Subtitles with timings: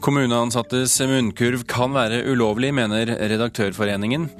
[0.00, 4.30] Kommuneansattes munnkurv kan være ulovlig, mener Redaktørforeningen.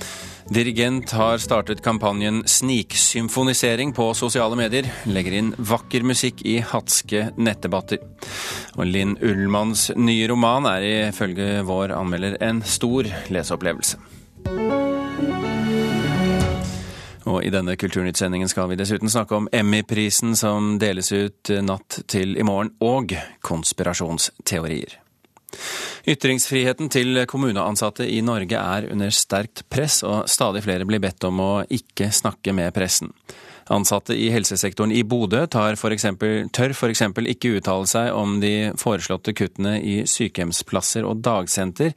[0.51, 4.89] Dirigent har startet kampanjen Sniksymfonisering på sosiale medier.
[5.05, 8.01] Legger inn vakker musikk i hatske nettdebatter.
[8.79, 14.01] Og Linn Ullmanns nye roman er ifølge vår anmelder en stor leseopplevelse.
[17.31, 22.35] Og I denne Kulturnytt-sendingen skal vi dessuten snakke om Emmy-prisen som deles ut natt til
[22.41, 23.13] i morgen, og
[23.45, 24.99] konspirasjonsteorier.
[26.09, 31.41] Ytringsfriheten til kommuneansatte i Norge er under sterkt press, og stadig flere blir bedt om
[31.45, 33.13] å ikke snakke med pressen.
[33.71, 35.45] Ansatte i helsesektoren i Bodø
[35.79, 37.03] for eksempel, tør f.eks.
[37.31, 41.93] ikke uttale seg om de foreslåtte kuttene i sykehjemsplasser og dagsenter,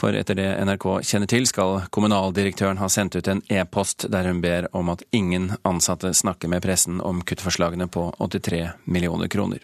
[0.00, 4.40] for etter det NRK kjenner til skal kommunaldirektøren ha sendt ut en e-post der hun
[4.40, 9.60] ber om at ingen ansatte snakker med pressen om kuttforslagene på 83 millioner kroner.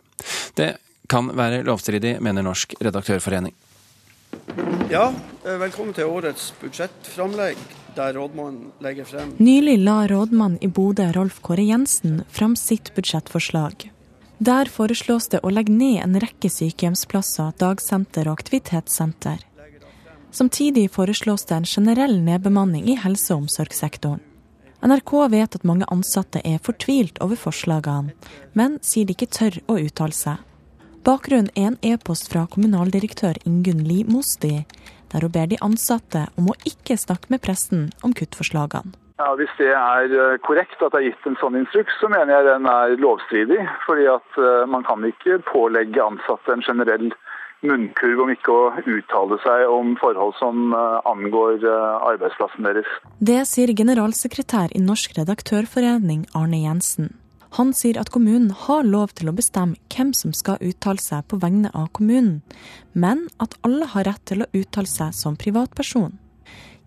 [0.54, 0.74] Det
[1.08, 3.54] kan være lovstridig, mener Norsk redaktørforening.
[4.90, 5.12] Ja,
[5.44, 7.58] eh, velkommen til årets budsjettframlegg,
[7.94, 13.90] der rådmannen legger frem Nylig la rådmann i Bodø, Rolf Kåre Jensen, fram sitt budsjettforslag.
[14.38, 19.44] Der foreslås det å legge ned en rekke sykehjemsplasser, dagsenter og aktivitetssenter.
[20.34, 24.20] Samtidig foreslås det en generell nedbemanning i helse- og omsorgssektoren.
[24.82, 28.12] NRK vet at mange ansatte er fortvilt over forslagene,
[28.52, 30.42] men sier de ikke tør å uttale seg.
[31.04, 34.62] Bakgrunnen er en e-post fra kommunaldirektør Ingunn Li Mosti,
[35.12, 38.94] der hun ber de ansatte om å ikke snakke med pressen om kuttforslagene.
[39.20, 42.32] Ja, Hvis det er eh, korrekt at det er gitt en sånn instruks, så mener
[42.32, 43.60] jeg den er lovstridig.
[43.84, 47.12] fordi at eh, man kan ikke pålegge ansatte en generell
[47.60, 52.88] munnkurv om ikke å uttale seg om forhold som eh, angår arbeidsplassen deres.
[53.20, 57.12] Det sier generalsekretær i Norsk redaktørforening Arne Jensen.
[57.54, 61.38] Han sier at kommunen har lov til å bestemme hvem som skal uttale seg på
[61.42, 62.40] vegne av kommunen,
[62.98, 66.16] men at alle har rett til å uttale seg som privatperson.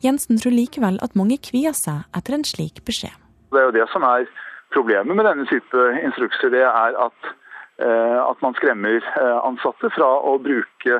[0.03, 3.15] Jensen tror likevel at mange kvier seg etter en slik beskjed.
[3.55, 4.27] Det er jo det som er
[4.75, 6.51] problemet med denne type instrukser.
[6.51, 7.31] Det er at,
[7.79, 10.99] eh, at man skremmer eh, ansatte fra å bruke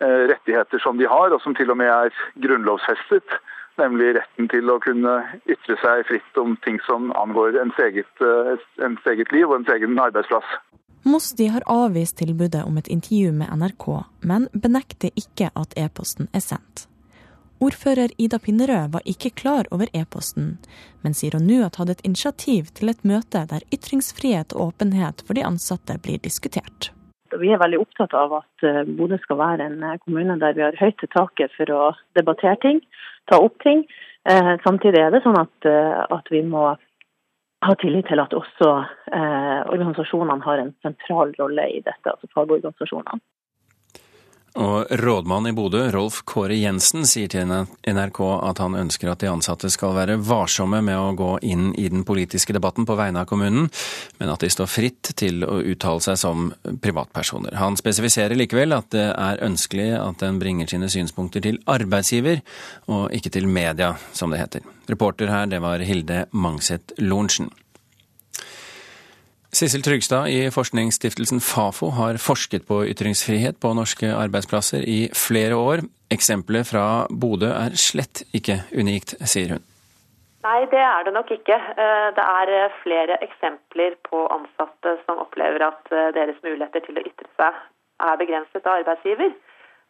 [0.00, 3.40] rettigheter som de har, og som til og med er grunnlovsfestet
[3.80, 5.14] nemlig retten til å kunne
[5.50, 9.72] ytre seg fritt om ting som angår ens eget, eh, ens eget liv og ens
[9.76, 10.50] egen arbeidsplass.
[11.08, 16.44] Mosti har avvist tilbudet om et intervju med NRK, men benekter ikke at e-posten er
[16.44, 16.86] sendt.
[17.60, 20.58] Ordfører Ida Pinnerød var ikke klar over e-posten,
[21.02, 25.20] men sier hun nå har tatt et initiativ til et møte der ytringsfrihet og åpenhet
[25.26, 26.92] for de ansatte blir diskutert.
[27.38, 30.64] Vi er veldig opptatt av at eh, Bodø skal være en eh, kommune der vi
[30.66, 31.82] har høyt til taket for å
[32.18, 32.80] debattere ting
[33.30, 33.84] ta opp ting.
[34.28, 35.68] Eh, samtidig er det sånn at,
[36.10, 36.72] at, vi må
[37.60, 38.70] ha tillit til at også
[39.12, 43.20] organisasjonene har en sentral rolle i dette, altså fagorganisasjonene.
[44.58, 49.30] Og rådmann i Bodø, Rolf Kåre Jensen, sier til NRK at han ønsker at de
[49.30, 53.30] ansatte skal være varsomme med å gå inn i den politiske debatten på vegne av
[53.30, 53.68] kommunen,
[54.18, 56.50] men at de står fritt til å uttale seg som
[56.82, 57.54] privatpersoner.
[57.62, 62.42] Han spesifiserer likevel at det er ønskelig at en bringer sine synspunkter til arbeidsgiver,
[62.90, 64.66] og ikke til media, som det heter.
[64.90, 67.52] Reporter her, det var Hilde Mangset Lorentzen.
[69.50, 75.82] Sissel Trygstad i forskningsstiftelsen Fafo har forsket på ytringsfrihet på norske arbeidsplasser i flere år.
[76.14, 79.66] Eksempelet fra Bodø er slett ikke unikt, sier hun.
[80.46, 81.58] Nei, det er det nok ikke.
[81.82, 86.96] Eh, det er eh, flere eksempler på ansatte som opplever at eh, deres muligheter til
[86.96, 87.58] å ytre seg
[88.06, 89.34] er begrenset av arbeidsgiver.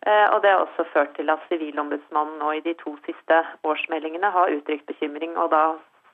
[0.09, 3.37] Og Det har også ført til at Sivilombudsmannen nå i de to siste
[3.69, 5.60] årsmeldingene har uttrykt bekymring, og da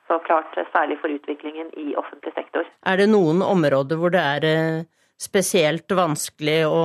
[0.07, 2.67] så klart særlig for utviklingen i offentlig sektor.
[2.87, 4.87] Er det noen områder hvor det er eh,
[5.19, 6.81] spesielt vanskelig å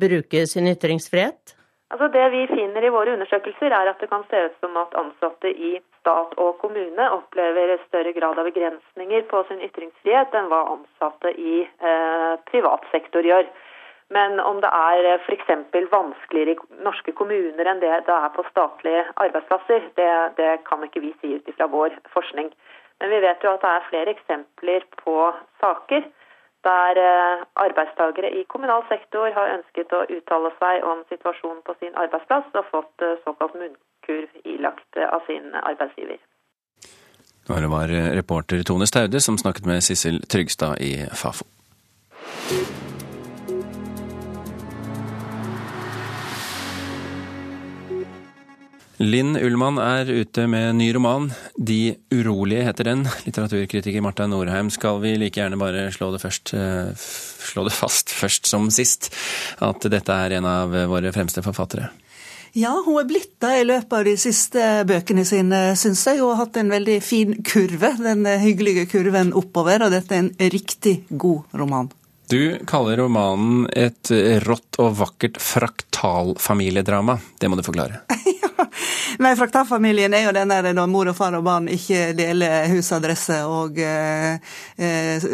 [0.00, 1.56] bruke sin ytringsfrihet?
[1.92, 4.94] Altså Det vi finner i våre undersøkelser, er at det kan se ut som at
[4.96, 10.62] ansatte i stat og kommune opplever større grad av begrensninger på sin ytringsfrihet enn hva
[10.72, 13.44] ansatte i eh, privat sektor gjør.
[14.12, 15.50] Men om det er eh, f.eks.
[15.92, 20.10] vanskeligere i norske kommuner enn det det er på statlige arbeidsplasser, det,
[20.40, 22.50] det kan ikke vi si ut ifra vår forskning.
[23.00, 25.16] Men vi vet jo at det er flere eksempler på
[25.62, 26.04] saker
[26.68, 31.96] der eh, arbeidstakere i kommunal sektor har ønsket å uttale seg om situasjonen på sin
[32.04, 36.20] arbeidsplass og fått eh, såkalt munnkurv ilagt av sin arbeidsgiver.
[37.48, 41.48] Det var reporter Tone Staude som snakket med Sissel Trygstad i Fafo.
[49.02, 51.24] Linn Ullmann er ute med ny roman.
[51.58, 53.00] 'De urolige' heter den.
[53.26, 58.14] Litteraturkritiker Marta Norheim, skal vi like gjerne bare slå det, først, eh, slå det fast
[58.14, 59.10] først som sist,
[59.58, 61.90] at dette er en av våre fremste forfattere?
[62.54, 66.20] Ja, hun er blitt det i løpet av de siste bøkene sine, syns jeg.
[66.20, 70.34] Hun har hatt en veldig fin kurve, den hyggelige kurven oppover, og dette er en
[70.38, 71.90] riktig god roman.
[72.30, 74.10] Du kaller romanen et
[74.46, 77.18] rått og vakkert fraktalfamiliedrama.
[77.40, 78.04] Det må du forklare.
[78.42, 78.52] ja,
[79.20, 83.42] Nei, Fraktalfamilien er jo den der når mor og far og barn ikke deler husadresse
[83.48, 84.38] og eh,
[84.80, 85.26] eh,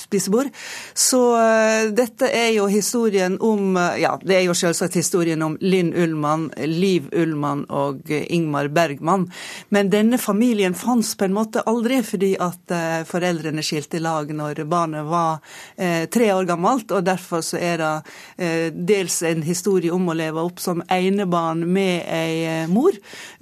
[0.00, 0.48] spisebord.
[0.96, 5.92] Så eh, dette er jo historien om Ja, det er jo selvsagt historien om Linn
[5.94, 9.28] Ullmann, Liv Ullmann og Ingmar Bergman.
[9.68, 14.64] Men denne familien fantes på en måte aldri fordi at eh, foreldrene skilte lag når
[14.70, 15.38] barnet var
[15.76, 17.92] eh, tre år gammelt, og derfor så er det
[18.36, 22.96] eh, dels en historie om å leve opp som enebarn med ei mor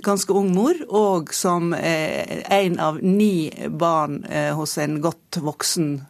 [0.05, 5.93] ganske ung mor, og som eh, en av ni barn eh, hos en godt voksen
[6.00, 6.10] eh,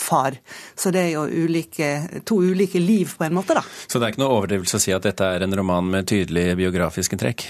[0.00, 0.36] far.
[0.76, 1.88] Så det er jo ulike,
[2.26, 3.62] to ulike liv, på en måte, da.
[3.88, 6.56] Så det er ikke noe overdrivelse å si at dette er en roman med tydelige
[6.58, 7.46] biografiske trekk?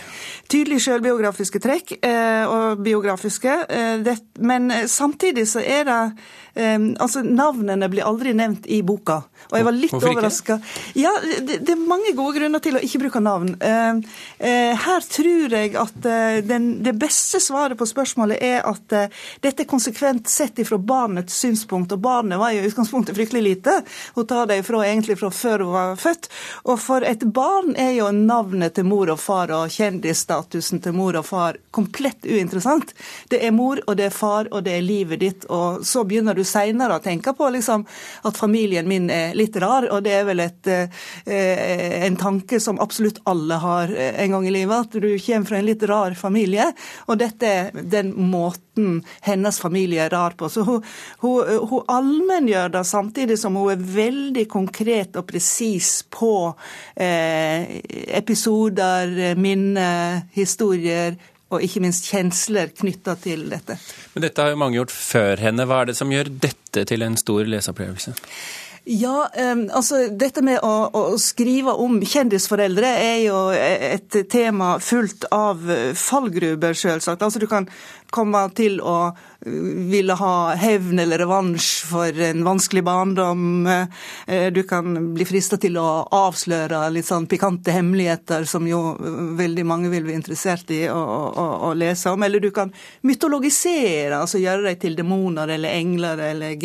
[0.50, 3.56] Tydelige sjølbiografiske trekk og biografiske,
[4.44, 6.00] men samtidig så er det
[6.54, 9.16] Altså, Navnene blir aldri nevnt i boka.
[9.48, 10.60] Og jeg var litt overraska.
[10.94, 13.56] Ja, det, det, er mange gode grunner til å ikke bruke navn.
[13.58, 19.64] her tror jeg at eh, den, det beste svaret på spørsmålet er at eh, dette
[19.64, 21.92] er konsekvent sett ifra barnets synspunkt.
[21.94, 23.78] Og barnet var jo i utgangspunktet fryktelig lite.
[24.14, 26.28] Hun tar det ifra, egentlig fra før hun var født.
[26.68, 31.16] Og for et barn er jo navnet til mor og far og kjendisstatusen til mor
[31.18, 32.94] og far komplett uinteressant.
[33.32, 35.48] Det er mor, og det er far, og det er livet ditt.
[35.52, 37.86] Og så begynner du seinere å tenke på liksom,
[38.28, 42.80] at familien min er litt rar, og det er vel et, eh, en tanke som
[42.82, 46.18] absolutt alle har eh, en gang i livet, at du kommer fra en litt rar
[46.18, 46.70] familie,
[47.08, 48.63] og dette er den måten
[49.24, 50.48] hennes familie er rar på.
[50.48, 50.82] Så hun,
[51.22, 56.34] hun, hun allmenngjør det samtidig som hun er veldig konkret og presis på
[56.96, 57.78] eh,
[58.18, 61.16] episoder, minner, historier,
[61.54, 63.76] og ikke minst kjensler knytta til dette.
[64.14, 65.66] Men dette har jo mange gjort før henne.
[65.68, 68.16] Hva er det som gjør dette til en stor leseopplevelse?
[68.84, 69.30] Ja,
[69.72, 75.62] altså dette med å, å, skrive om kjendisforeldre er jo et tema fullt av
[75.96, 77.24] fallgruber, selvsagt.
[77.24, 77.64] Altså du kan
[78.12, 83.66] komme til å ville ha hevn eller revansj for en vanskelig barndom.
[83.66, 88.80] Eh, du kan bli frista til å avsløre litt sånn pikante hemmeligheter som jo
[89.36, 92.24] veldig mange vil bli interessert i å, å, å lese om.
[92.24, 92.72] Eller du kan
[93.04, 96.56] mytologisere, altså gjøre dem til demoner eller engler eller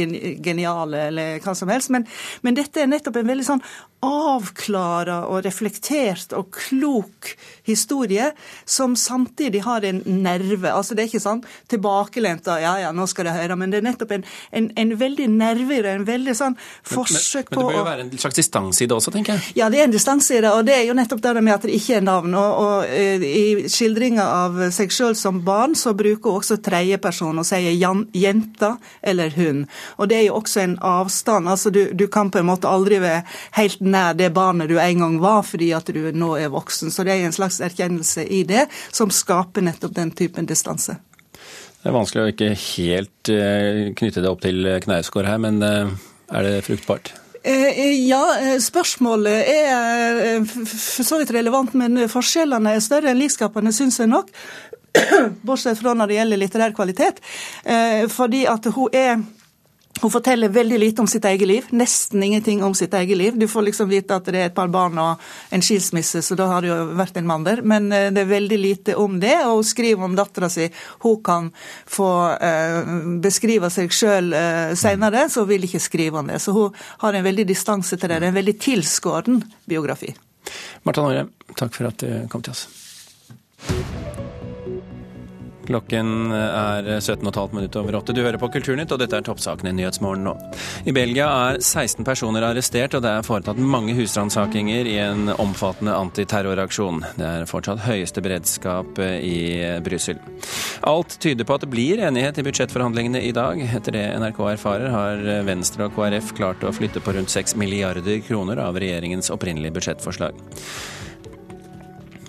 [0.43, 1.91] geniale eller hva som helst.
[1.93, 2.07] Men,
[2.45, 3.63] men dette er nettopp en veldig sånn
[4.05, 7.33] avklara og reflektert og klok
[7.67, 8.29] historie
[8.63, 10.71] som samtidig har en nerve.
[10.71, 13.87] Altså Det er ikke sånn tilbakelent ja ja, nå skal det høre, men det er
[13.89, 14.23] nettopp en,
[14.55, 16.55] en, en veldig nerve en veldig sånn
[16.87, 19.11] forsøk på Men, men, men det bør jo være en slags distanse i det også,
[19.13, 19.55] tenker jeg?
[19.59, 21.67] Ja, det er en distanse i det, og det er jo nettopp det med at
[21.67, 22.35] det ikke er navn.
[22.39, 27.41] Og, og uh, i skildringa av seg sjøl som barn, så bruker hun også tredjeperson
[27.41, 29.65] og sier jenta eller hun.
[29.97, 31.49] Og det er jo også en avstand.
[31.49, 33.23] altså du, du kan på en måte aldri være
[33.57, 36.91] helt nær det barnet du en gang var, fordi at du nå er voksen.
[36.91, 40.99] Så det er en slags erkjennelse i det som skaper nettopp den typen distanse.
[41.79, 45.91] Det er vanskelig å ikke helt eh, knytte det opp til Knausgård her, men eh,
[46.35, 47.13] er det fruktbart?
[47.39, 48.19] Eh, ja,
[48.59, 54.33] spørsmålet er for så vidt relevant, men forskjellene er større enn likskapene, syns jeg nok.
[55.47, 57.21] Bortsett fra når det gjelder litterær kvalitet.
[58.11, 59.21] Fordi at hun er
[60.01, 63.37] hun forteller veldig lite om sitt eget liv, nesten ingenting om sitt eget liv.
[63.39, 65.19] Du får liksom vite at det er et par barn og
[65.51, 67.61] en skilsmisse, så da har det jo vært en mann der.
[67.67, 70.69] Men eh, det er veldig lite om det, og hun skriver om dattera si.
[71.03, 71.51] Hun kan
[71.89, 76.39] få eh, beskrive seg sjøl eh, seinere, så hun vil ikke skrive om det.
[76.43, 78.21] Så hun har en veldig distanse til det.
[78.21, 80.13] Det er en veldig tilskåren biografi.
[80.87, 81.27] Marta Nore,
[81.59, 82.69] takk for at du kom til oss.
[85.69, 88.13] Klokken er 17,5 minutter over åtte.
[88.17, 90.33] Du hører på Kulturnytt, og dette er toppsakene i Nyhetsmorgen nå.
[90.89, 95.93] I Belgia er 16 personer arrestert, og det er foretatt mange husransakinger i en omfattende
[95.93, 97.03] antiterroraksjon.
[97.19, 99.37] Det er fortsatt høyeste beredskap i
[99.85, 100.17] Brussel.
[100.89, 103.61] Alt tyder på at det blir enighet i budsjettforhandlingene i dag.
[103.69, 108.23] Etter det NRK erfarer, har Venstre og KrF klart å flytte på rundt 6 milliarder
[108.25, 110.33] kroner av regjeringens opprinnelige budsjettforslag.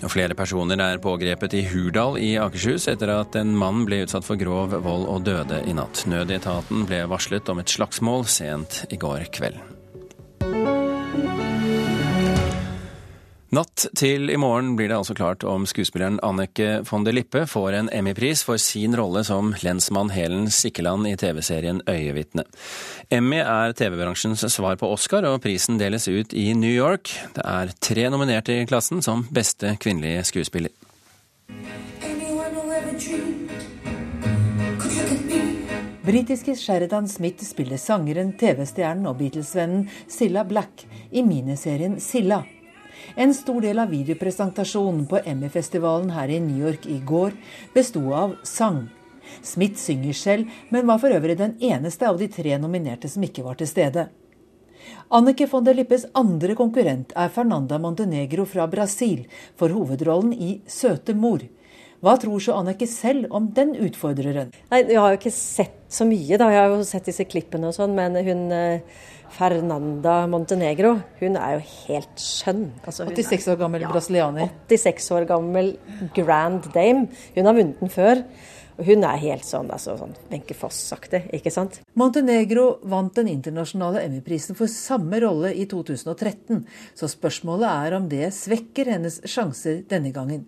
[0.09, 4.39] Flere personer er pågrepet i Hurdal i Akershus etter at en mann ble utsatt for
[4.39, 6.05] grov vold og døde i natt.
[6.09, 9.61] Nødetaten ble varslet om et slagsmål sent i går kveld.
[13.51, 17.75] Natt til i morgen blir det altså klart om skuespilleren Annike von der Lippe får
[17.75, 22.45] en Emmy-pris for sin rolle som lensmann Helen Sikkeland i TV-serien Øyevitne.
[23.11, 27.11] Emmy er TV-bransjens svar på Oscar, og prisen deles ut i New York.
[27.35, 30.71] Det er tre nominerte i klassen som beste kvinnelige skuespiller.
[36.07, 42.45] Britiske Sheridan Smith spiller sangeren, TV-stjernen og Beatles-vennen Silla Black i miniserien Silla.
[43.15, 47.35] En stor del av videopresentasjonen på Emmy-festivalen her i New York i går
[47.73, 48.85] besto av sang.
[49.43, 53.43] Smith synger selv, men var for øvrig den eneste av de tre nominerte som ikke
[53.43, 54.07] var til stede.
[55.11, 59.25] Annike von der Lippes andre konkurrent er Fernanda Montenegro fra Brasil
[59.59, 61.43] for hovedrollen i Søte mor.
[62.01, 64.55] Hva tror så Annike selv om den utfordreren?
[64.71, 66.47] Nei, Jeg har jo ikke sett så mye, da.
[66.49, 68.81] Jeg har jo sett disse klippene og sånn, men hun eh,
[69.31, 72.65] Fernanda Montenegro, hun er jo helt skjønn.
[72.83, 74.51] Altså, 86 år gammel ja, brasilianer.
[74.69, 75.75] 86 år gammel
[76.15, 77.07] grand dame.
[77.35, 78.25] Hun har vunnet den før.
[78.79, 81.81] Og hun er helt sånn altså, sånn Wenche Foss-aktig, ikke sant?
[81.99, 86.63] Montenegro vant den internasjonale Emmy-prisen for samme rolle i 2013,
[86.97, 90.47] så spørsmålet er om det svekker hennes sjanser denne gangen.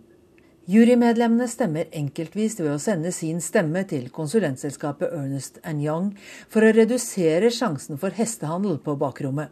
[0.64, 6.14] Jurymedlemmene stemmer enkeltvis ved å sende sin stemme til konsulentselskapet Ernest Young
[6.48, 9.52] for å redusere sjansen for hestehandel på bakrommet.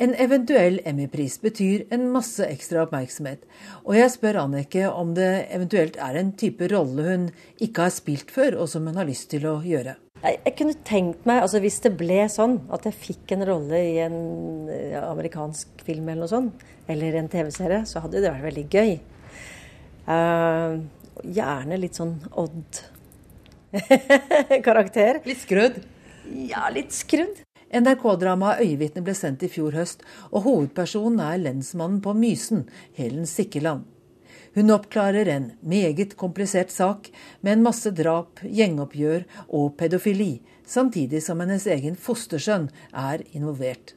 [0.00, 3.44] En eventuell Emmy-pris betyr en masse ekstra oppmerksomhet,
[3.84, 7.28] og jeg spør Annike om det eventuelt er en type rolle hun
[7.60, 9.98] ikke har spilt før, og som hun har lyst til å gjøre.
[10.24, 13.96] Jeg kunne tenkt meg, altså Hvis det ble sånn at jeg fikk en rolle i
[14.00, 14.20] en
[15.12, 19.00] amerikansk film eller noe sånt, eller en TV-serie, så hadde det vært veldig gøy.
[20.02, 20.82] Uh,
[21.22, 22.82] gjerne litt sånn odd
[24.66, 25.22] karakter.
[25.26, 25.78] Litt skrudd?
[26.48, 27.42] Ja, litt skrudd.
[27.72, 32.66] NRK-dramaet 'Øyevitne' ble sendt i fjor høst, og hovedpersonen er lensmannen på Mysen,
[32.98, 33.86] Helen Sikkeland.
[34.52, 37.08] Hun oppklarer en meget komplisert sak
[37.40, 43.94] med en masse drap, gjengoppgjør og pedofili, samtidig som hennes egen fostersønn er involvert.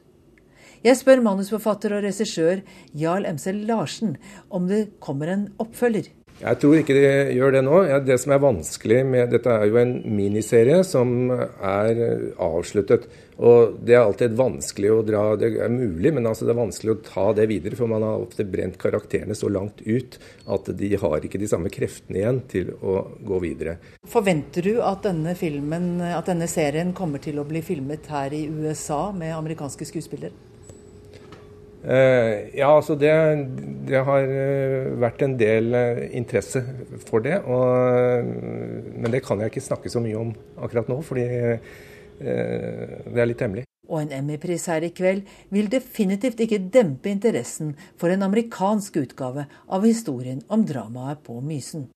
[0.86, 2.60] Jeg spør manusforfatter og regissør
[2.94, 4.12] Jarl Emsel Larsen
[4.54, 6.12] om det kommer en oppfølger.
[6.36, 7.80] Jeg tror ikke det gjør det nå.
[8.04, 12.00] Det som er vanskelig med Dette er jo en miniserie som er
[12.44, 13.08] avsluttet.
[13.40, 16.92] Og det er alltid vanskelig å dra Det er mulig, men altså det er vanskelig
[16.92, 17.78] å ta det videre.
[17.80, 20.20] For man har ofte brent karakterene så langt ut
[20.54, 23.80] at de har ikke de samme kreftene igjen til å gå videre.
[24.06, 28.44] Forventer du at denne filmen, at denne serien kommer til å bli filmet her i
[28.46, 30.36] USA med amerikanske skuespillere?
[31.86, 33.12] Eh, ja, altså det,
[33.86, 36.64] det, har eh, vært en del eh, interesse
[37.06, 37.38] for det.
[37.46, 38.26] Og,
[38.96, 41.26] men det kan jeg ikke snakke så mye om akkurat nå, fordi
[42.16, 43.66] det er litt hemmelig.
[43.86, 49.44] Og en Emmy-pris her i kveld vil definitivt ikke dempe interessen for en amerikansk utgave
[49.68, 51.86] av historien om dramaet på Mysen.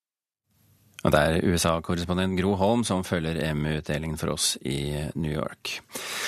[1.00, 5.78] Det er USA-korrespondent Gro Holm som følger EMU-utdelingen for oss i New York.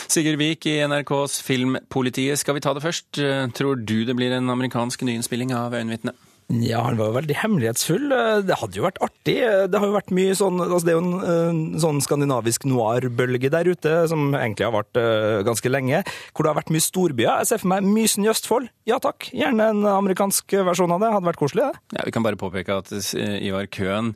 [0.08, 3.20] Sigurd Vik i NRKs Filmpolitiet, skal vi ta det først?
[3.52, 6.16] Tror du det blir en amerikansk nyinnspilling av Øyenvitnet?
[6.52, 8.11] Ja, han var jo veldig hemmelighetsfull.
[8.44, 9.37] Det hadde jo vært artig.
[9.72, 13.70] Det har jo vært mye sånn altså Det er jo en sånn skandinavisk noir-bølge der
[13.72, 16.02] ute, som egentlig har vart eh, ganske lenge.
[16.32, 17.30] Hvor det har vært mye storbyer.
[17.40, 18.68] Jeg ser for meg Mysen i Østfold.
[18.88, 21.12] Ja takk, gjerne en amerikansk versjon av det.
[21.14, 21.96] Hadde vært koselig, det.
[21.96, 24.12] Ja, Vi kan bare påpeke at eh, Ivar Køhn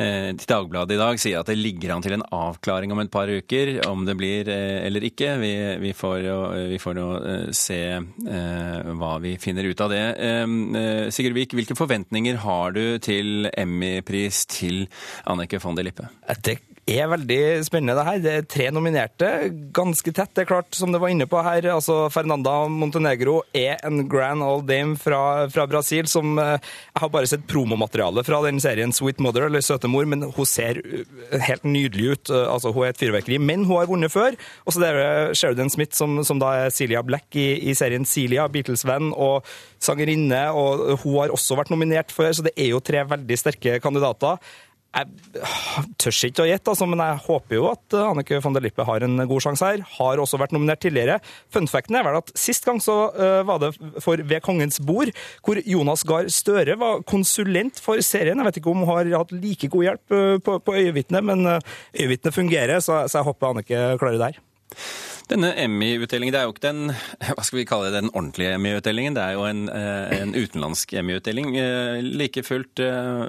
[0.00, 3.12] eh, til Dagbladet i dag sier at det ligger an til en avklaring om et
[3.12, 5.34] par uker, om det blir eller ikke.
[5.42, 5.52] Vi,
[5.84, 6.36] vi får jo,
[6.72, 7.08] vi får jo
[7.54, 7.78] se
[8.98, 10.02] hva vi finner ut av det.
[11.14, 14.86] Sigurd Vik, hvilke forventninger har du til Emmy-pris til
[15.26, 16.06] Annike von der Lippe?
[16.46, 18.20] Det er veldig spennende, det her.
[18.22, 19.28] Det er tre nominerte,
[19.76, 20.32] ganske tett.
[20.34, 24.44] Det er klart, som det var inne på her, altså Fernanda Montenegro er en grand
[24.44, 28.94] old dame fra, fra Brasil som eh, Jeg har bare sett promomateriale fra den serien
[28.94, 32.32] Sweet Mother, eller Søte mor, men hun ser eh, helt nydelig ut.
[32.32, 34.36] Eh, altså, Hun er et fyrverkeri, men hun har vunnet før.
[34.64, 38.06] Og så er det Sheridan Smith, som, som da er Celia Black i, i serien
[38.08, 39.46] Celia, Beatles-venn og
[39.82, 43.78] sangerinne, og hun har også vært nominert før, så det er jo tre veldig sterke
[43.82, 44.40] kandidater.
[44.88, 45.42] Jeg
[46.00, 49.04] tør ikke å gjette, altså, men jeg håper jo at Annike von der Lippe har
[49.04, 49.82] en god sjanse her.
[49.98, 51.18] Har også vært nominert tidligere.
[51.54, 55.12] Funfacten er vel at sist gang så uh, var det for Ved kongens bord,
[55.44, 58.40] hvor Jonas Gahr Støre var konsulent for serien.
[58.40, 61.46] Jeg vet ikke om hun har hatt like god hjelp uh, på, på Øyevitnet, men
[61.92, 64.42] Øyevitnet fungerer, så, så jeg håper Annike klarer det her.
[65.28, 66.92] Denne Emmy-utdelingen det er jo ikke den
[67.36, 69.16] hva skal vi kalle det, den ordentlige Emmy-utdelingen.
[69.18, 71.50] Det er jo en, eh, en utenlandsk Emmy-utdeling.
[71.60, 73.26] Eh, like fullt, eh,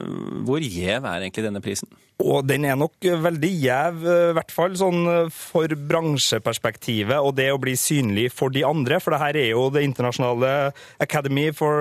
[0.48, 1.92] hvor gjev er egentlig denne prisen?
[2.20, 7.60] Og den er nok veldig gjev, i hvert fall sånn for bransjeperspektivet og det å
[7.62, 9.00] bli synlig for de andre.
[9.00, 10.52] For det her er jo det internasjonale
[11.00, 11.80] Academy for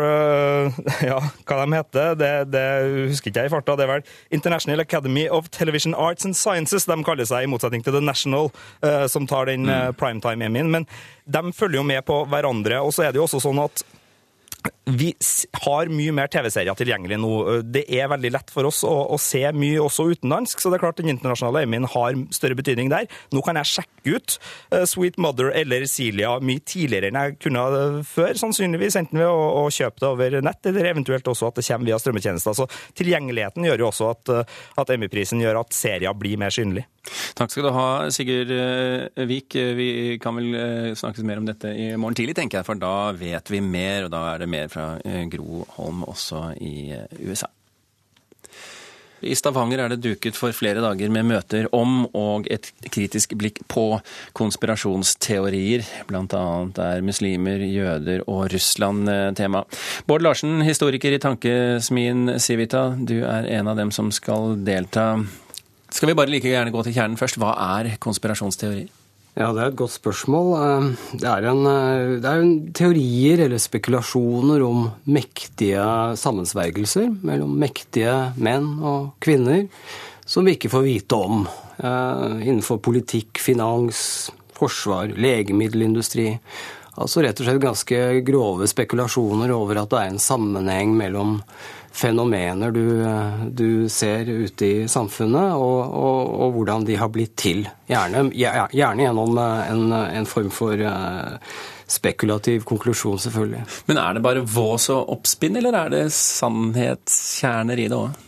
[1.09, 2.65] Ja, hva de heter, det, det
[3.11, 3.77] husker ikke jeg i farta.
[3.79, 4.07] Det er vel
[4.39, 8.53] International Academy of Television Arts and Sciences de kaller seg, i motsetning til The National,
[9.11, 9.99] som tar den mm.
[9.99, 10.71] primetime-Emien.
[10.71, 10.87] Men
[11.27, 12.79] de følger jo med på hverandre.
[12.85, 13.83] Og så er det jo også sånn at
[14.89, 15.11] vi
[15.65, 17.33] har mye mer TV-serier tilgjengelig nå.
[17.69, 20.85] Det er veldig lett for oss å, å, se mye også utenlandsk, så det er
[20.87, 23.09] klart den internasjonale Emien har større betydning der.
[23.35, 24.39] Nå kan jeg sjekke ut
[24.89, 27.65] Sweet Mother eller Celia mye tidligere enn jeg kunne
[28.09, 28.97] før, sannsynligvis.
[29.01, 32.01] Enten ved å, å, kjøpe det over nett, eller eventuelt også at det kommer via
[32.01, 32.57] strømmetjenester.
[32.57, 32.69] Så
[32.99, 34.35] tilgjengeligheten gjør jo også at,
[34.81, 36.87] at Emmy-prisen gjør at serier blir mer synlig.
[37.37, 38.51] Takk skal du ha, Sigurd
[39.29, 39.57] Vik.
[39.79, 39.91] Vi
[40.21, 43.63] kan vel snakkes mer om dette i morgen tidlig, tenker jeg, for da vet vi
[43.65, 47.51] mer, og da er det mer fra Eh, Gro Holm også i eh, USA.
[49.19, 53.59] I Stavanger er det duket for flere dager med møter om og et kritisk blikk
[53.71, 53.99] på
[54.39, 55.83] konspirasjonsteorier.
[56.07, 59.65] Blant annet er muslimer, jøder og Russland eh, tema.
[60.07, 65.11] Bård Larsen, historiker i Tankesmien Civita, du er en av dem som skal delta.
[65.91, 67.41] Skal vi bare like gjerne gå til kjernen først?
[67.41, 68.98] Hva er konspirasjonsteorier?
[69.37, 70.49] Ja, Det er et godt spørsmål.
[70.59, 75.85] Eh, det er, en, eh, det er en teorier eller spekulasjoner om mektige
[76.17, 79.69] sammensvergelser mellom mektige menn og kvinner
[80.29, 81.47] som vi ikke får vite om.
[81.79, 86.39] Eh, innenfor politikk, finans, forsvar, legemiddelindustri.
[86.99, 91.39] Altså rett og slett ganske grove spekulasjoner over at det er en sammenheng mellom
[91.99, 92.85] fenomener du,
[93.51, 97.65] du ser ute i samfunnet, og, og, og, hvordan de har blitt til.
[97.91, 101.35] Gjerne, gjerne gjennom en, en, form for uh,
[101.91, 103.65] spekulativ konklusjon, selvfølgelig.
[103.91, 108.25] Men er det bare vås og oppspinn, eller er det sannhetskjerner i det òg?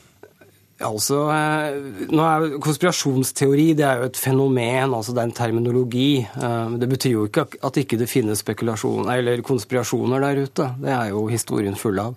[0.80, 6.22] Altså, eh, nå er Konspirasjonsteori det er jo et fenomen, altså det er en terminologi.
[6.24, 10.70] Eh, det betyr jo ikke at ikke det finnes spekulasjoner eller konspirasjoner der ute.
[10.80, 12.16] Det er jo historien full av.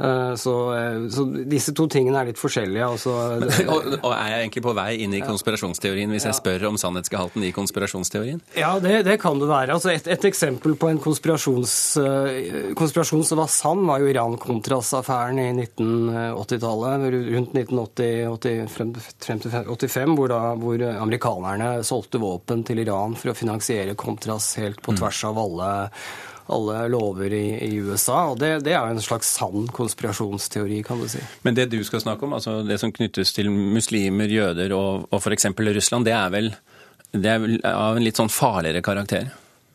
[0.00, 2.86] Eh, så, eh, så, disse to tingene er litt forskjellige.
[2.86, 3.12] Altså.
[3.66, 7.44] og, og, er jeg egentlig på vei inn i konspirasjonsteorien hvis jeg spør om sannhetsgehalten
[7.44, 8.40] i konspirasjonsteorien?
[8.56, 9.76] Ja, det, det kan det være.
[9.76, 15.42] Altså et, et, eksempel på en konspirasjons, eh, konspirasjon som var sann, var jo Iran-Contras-affæren
[15.42, 17.06] i 1980-tallet.
[17.10, 23.34] Rundt 1980 frem, frem til 85, hvor, da, hvor amerikanerne solgte våpen til Iran for
[23.34, 25.00] å finansiere Contras helt på mm.
[25.02, 25.70] tvers av alle
[26.52, 28.24] alle lover i, i USA.
[28.32, 31.22] og det, det, er en slags sann konspirasjonsteori, kan du si.
[31.46, 35.22] Men det du skal snakke om, altså det som knyttes til muslimer, jøder og, og
[35.22, 35.50] f.eks.
[35.56, 36.50] Russland, det er, vel,
[37.12, 39.30] det er av en litt sånn farligere karakter?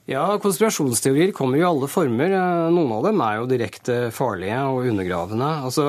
[0.05, 2.29] Ja, konspirasjonsteorier kommer i alle former.
[2.69, 5.47] Noen av dem er jo direkte farlige og undergravende.
[5.65, 5.85] Altså,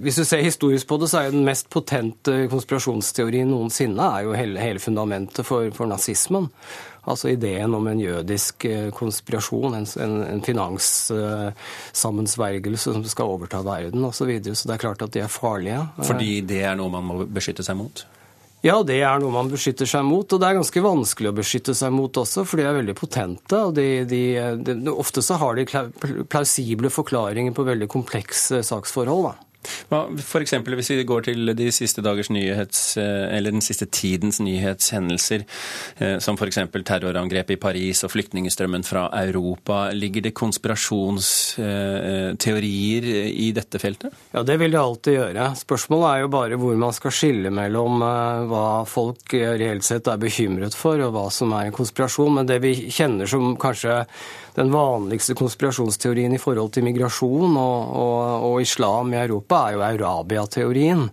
[0.00, 4.24] hvis du ser historisk på det, så er jo den mest potente konspirasjonsteorien noensinne er
[4.24, 6.48] jo hele, hele fundamentet for, for nazismen.
[7.08, 9.86] Altså ideen om en jødisk eh, konspirasjon, en,
[10.32, 14.16] en finanssammensvergelse som skal overta verden osv.
[14.18, 14.54] Så, videre.
[14.56, 15.86] så det er klart at de er farlige.
[16.08, 18.06] Fordi det er noe man må beskytte seg mot?
[18.66, 20.26] Ja, det er noe man beskytter seg mot.
[20.26, 23.60] Og det er ganske vanskelig å beskytte seg mot også, for de er veldig potente.
[23.60, 24.22] og de, de,
[24.66, 25.66] de, Ofte så har de
[26.30, 29.30] plausible forklaringer på veldig komplekse saksforhold.
[29.30, 29.47] da.
[29.88, 30.52] F.eks.
[30.52, 35.40] hvis vi går til de siste dagers nyhets, eh, eller den siste tidens nyhetshendelser,
[35.98, 36.58] eh, som f.eks.
[36.86, 39.90] terrorangrepet i Paris og flyktningstrømmen fra Europa.
[39.92, 44.12] Ligger det konspirasjonsteorier eh, i dette feltet?
[44.32, 45.54] Ja, det vil det alltid gjøre.
[45.58, 50.74] Spørsmålet er jo bare hvor man skal skille mellom hva folk reelt sett er bekymret
[50.76, 52.34] for, og hva som er en konspirasjon.
[52.38, 54.04] Men det vi kjenner som kanskje
[54.58, 59.84] den vanligste konspirasjonsteorien i forhold til migrasjon og, og, og islam i Europa er jo
[59.86, 61.08] Arabia-teorien.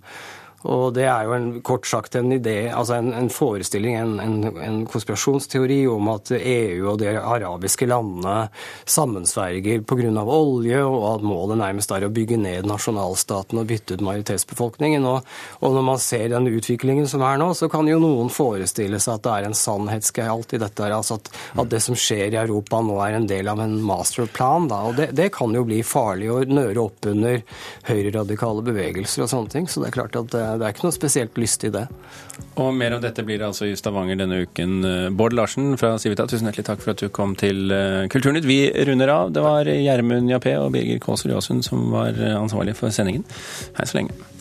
[0.65, 4.80] Og det er jo en, kort sagt en idé, altså en, en forestilling, en, en,
[4.89, 8.47] konspirasjonsteori om at EU og de arabiske landene
[8.89, 10.23] sammensverger pga.
[10.23, 15.06] olje, og at målet nærmest er å bygge ned nasjonalstaten og bytte ut majoritetsbefolkningen.
[15.06, 18.99] Og, og, når man ser den utviklingen som er nå, så kan jo noen forestille
[19.01, 20.89] seg at det er en sannhetsgehalt i dette.
[20.89, 24.69] altså at, at, det som skjer i Europa nå er en del av en masterplan.
[24.71, 27.41] Da, og det, det kan jo bli farlig å nøre opp under
[27.86, 29.69] høyreradikale bevegelser og sånne ting.
[29.69, 31.85] Så det er klart at det det er ikke noe spesielt lyst i det.
[32.61, 34.77] Og mer om dette blir det altså i Stavanger denne uken.
[35.15, 38.47] Bård Larsen fra Civita, tusen hjertelig takk for at du kom til eh, Kulturnytt.
[38.47, 39.33] Vi runder av.
[39.35, 43.23] Det var Gjermund Jappé og Birger Kåsrud Jåsund som var ansvarlig ansvarlige for sendingen.
[43.77, 44.34] Hei så lenge.